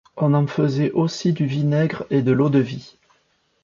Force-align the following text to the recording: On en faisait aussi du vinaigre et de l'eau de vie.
On 0.17 0.33
en 0.33 0.47
faisait 0.47 0.89
aussi 0.93 1.31
du 1.31 1.45
vinaigre 1.45 2.05
et 2.09 2.23
de 2.23 2.31
l'eau 2.31 2.49
de 2.49 2.57
vie. 2.57 2.95